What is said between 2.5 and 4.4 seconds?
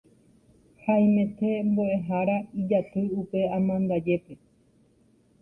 ijaty upe amandajépe.